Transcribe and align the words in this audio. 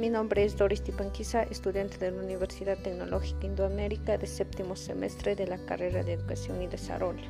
Mi 0.00 0.08
nombre 0.08 0.42
es 0.42 0.56
Doris 0.56 0.82
Tipanquiza, 0.82 1.42
estudiante 1.42 1.98
de 1.98 2.10
la 2.10 2.22
Universidad 2.22 2.78
Tecnológica 2.78 3.44
Indoamérica 3.44 4.16
de 4.16 4.26
séptimo 4.26 4.74
semestre 4.74 5.36
de 5.36 5.46
la 5.46 5.58
carrera 5.66 6.02
de 6.02 6.14
Educación 6.14 6.62
y 6.62 6.68
Desarrollo. 6.68 7.28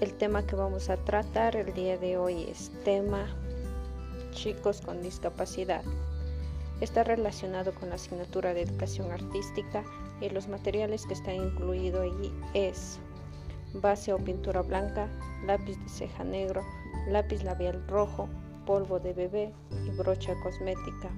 El 0.00 0.12
tema 0.14 0.44
que 0.44 0.56
vamos 0.56 0.90
a 0.90 0.96
tratar 0.96 1.54
el 1.54 1.72
día 1.72 1.96
de 1.98 2.16
hoy 2.16 2.48
es 2.50 2.72
tema 2.82 3.28
chicos 4.32 4.80
con 4.80 5.02
discapacidad. 5.02 5.84
Está 6.80 7.04
relacionado 7.04 7.72
con 7.72 7.90
la 7.90 7.94
asignatura 7.94 8.54
de 8.54 8.62
Educación 8.62 9.12
Artística 9.12 9.84
y 10.20 10.30
los 10.30 10.48
materiales 10.48 11.06
que 11.06 11.14
están 11.14 11.36
incluidos 11.36 12.12
allí 12.12 12.34
es 12.54 12.98
base 13.74 14.12
o 14.12 14.18
pintura 14.18 14.62
blanca, 14.62 15.08
lápiz 15.46 15.78
de 15.78 15.88
ceja 15.88 16.24
negro, 16.24 16.64
lápiz 17.06 17.44
labial 17.44 17.86
rojo, 17.86 18.28
polvo 18.66 18.98
de 18.98 19.12
bebé 19.12 19.52
y 19.86 19.90
brocha 19.90 20.34
cosmética. 20.42 21.08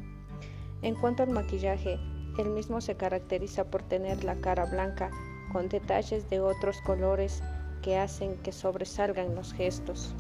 En 0.85 0.95
cuanto 0.95 1.23
al 1.23 1.31
maquillaje, 1.31 1.99
el 2.37 2.51
mismo 2.51 2.83
se 2.83 2.95
caracteriza 2.95 3.65
por 3.65 3.83
tener 3.83 4.23
la 4.23 4.35
cara 4.35 4.67
blanca 4.67 5.11
con 5.51 5.71
detalles 5.71 6.29
de 6.29 6.41
otros 6.41 6.79
colores 6.83 7.43
que 7.81 7.97
hacen 7.97 8.37
que 8.43 8.53
sobresalgan 8.53 9.35
los 9.35 9.55
gestos. 9.55 10.15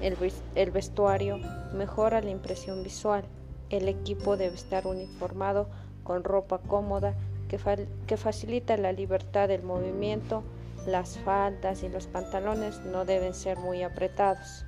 El, 0.00 0.70
vestuario 0.72 1.38
mejora 1.72 2.20
la 2.20 2.30
impresión 2.30 2.82
visual. 2.82 3.22
El 3.70 3.88
equipo 3.88 4.36
debe 4.36 4.56
estar 4.56 4.88
uniformado 4.88 5.68
con 6.02 6.24
ropa 6.24 6.58
cómoda 6.58 7.14
que, 7.48 7.60
que 8.08 8.16
facilita 8.16 8.76
la 8.76 8.90
libertad 8.90 9.46
del 9.46 9.62
movimiento. 9.62 10.42
Las 10.84 11.16
faldas 11.18 11.84
y 11.84 11.88
los 11.88 12.08
pantalones 12.08 12.80
no 12.80 13.04
deben 13.04 13.34
ser 13.34 13.56
muy 13.56 13.84
apretados 13.84 14.65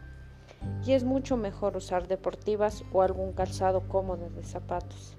y 0.84 0.92
es 0.92 1.04
mucho 1.04 1.36
mejor 1.36 1.76
usar 1.76 2.08
deportivas 2.08 2.84
o 2.92 3.02
algún 3.02 3.32
calzado 3.32 3.82
cómodo 3.88 4.30
de 4.30 4.42
zapatos. 4.42 5.16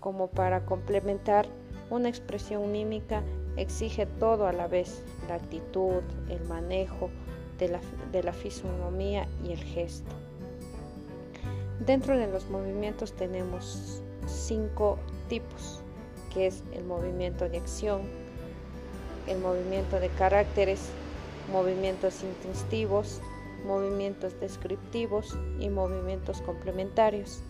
Como 0.00 0.28
para 0.28 0.64
complementar, 0.64 1.46
una 1.90 2.08
expresión 2.08 2.72
mímica 2.72 3.22
exige 3.56 4.06
todo 4.06 4.46
a 4.46 4.52
la 4.52 4.66
vez, 4.66 5.02
la 5.28 5.34
actitud, 5.36 6.02
el 6.28 6.44
manejo 6.48 7.10
de 7.58 8.22
la, 8.22 8.32
fisonomía 8.32 9.26
y 9.44 9.52
el 9.52 9.62
gesto. 9.62 10.10
Dentro 11.86 12.16
de 12.16 12.26
los 12.26 12.48
movimientos 12.50 13.12
tenemos 13.12 14.02
cinco 14.26 14.98
tipos, 15.28 15.80
que 16.32 16.46
es 16.46 16.62
el 16.72 16.84
movimiento 16.84 17.48
de 17.48 17.58
acción, 17.58 18.02
el 19.26 19.38
movimiento 19.38 20.00
de 20.00 20.08
caracteres, 20.10 20.88
movimientos 21.52 22.22
instintivos, 22.22 23.20
movimientos 23.64 24.38
descriptivos 24.40 25.38
y 25.58 25.68
movimientos 25.68 26.40
complementarios. 26.42 27.42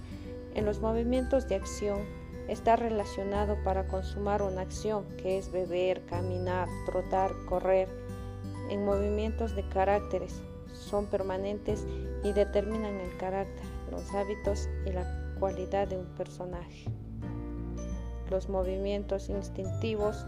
En 0.55 0.65
los 0.65 0.81
movimientos 0.81 1.49
de 1.49 1.57
acción 1.57 2.01
está 2.49 2.77
relacionado 2.77 3.57
para 3.65 3.87
consumar 3.87 4.43
una 4.43 4.63
acción 4.63 5.05
que 5.17 5.39
es 5.39 5.51
beber, 5.51 6.05
caminar, 6.07 6.69
trotar, 6.87 7.33
correr. 7.47 7.89
En 8.71 8.85
movimientos 8.85 9.55
de 9.55 9.69
caracteres 9.69 10.41
son 10.73 11.07
permanentes 11.07 11.87
y 12.23 12.33
determinan 12.33 13.01
el 13.01 13.17
carácter, 13.17 13.67
los 13.91 14.13
hábitos 14.15 14.69
y 14.87 14.93
la 14.93 15.37
cualidad 15.39 15.89
de 15.89 15.99
un 15.99 16.07
personaje. 16.17 16.85
Los 18.31 18.49
movimientos 18.49 19.29
instintivos 19.29 20.25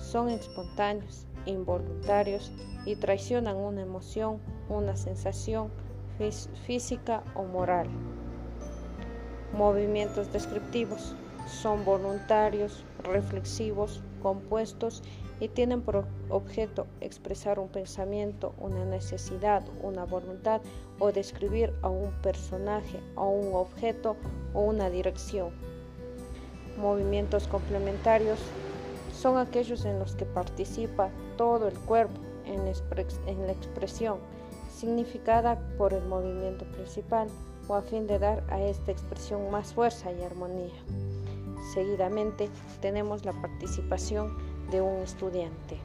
son 0.00 0.28
espontáneos, 0.28 1.26
involuntarios 1.46 2.52
y 2.86 2.96
traicionan 2.96 3.56
una 3.56 3.82
emoción, 3.82 4.40
una 4.76 4.96
sensación 4.96 5.70
física 6.66 7.22
o 7.34 7.44
moral. 7.44 7.88
Movimientos 9.52 10.32
descriptivos 10.32 11.14
son 11.46 11.84
voluntarios, 11.84 12.84
reflexivos, 13.02 14.02
compuestos 14.22 15.02
y 15.40 15.48
tienen 15.48 15.80
por 15.80 16.06
objeto 16.28 16.86
expresar 17.00 17.58
un 17.58 17.68
pensamiento, 17.68 18.54
una 18.58 18.84
necesidad, 18.84 19.64
una 19.82 20.04
voluntad 20.04 20.60
o 20.98 21.10
describir 21.10 21.72
a 21.82 21.88
un 21.88 22.12
personaje, 22.22 23.00
a 23.16 23.24
un 23.24 23.54
objeto 23.54 24.16
o 24.52 24.60
una 24.60 24.90
dirección. 24.90 25.50
Movimientos 26.78 27.48
complementarios 27.48 28.38
son 29.12 29.38
aquellos 29.38 29.84
en 29.84 29.98
los 29.98 30.14
que 30.14 30.26
participa 30.26 31.10
todo 31.36 31.68
el 31.68 31.78
cuerpo 31.80 32.20
en 32.46 32.64
la, 33.46 33.52
expresión 33.52 34.18
significada 34.70 35.58
por 35.76 35.92
el 35.92 36.04
movimiento 36.06 36.64
principal 36.72 37.28
o 37.68 37.74
a 37.74 37.82
fin 37.82 38.06
de 38.06 38.18
dar 38.18 38.44
a 38.50 38.60
esta 38.62 38.92
expresión 38.92 39.50
más 39.50 39.74
fuerza 39.74 40.12
y 40.12 40.22
armonía. 40.22 40.74
Seguidamente 41.74 42.48
tenemos 42.80 43.24
la 43.24 43.32
participación 43.32 44.36
de 44.70 44.80
un 44.80 45.02
estudiante. 45.02 45.78